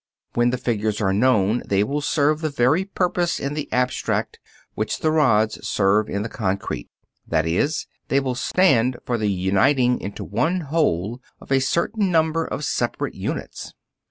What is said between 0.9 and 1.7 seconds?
are known,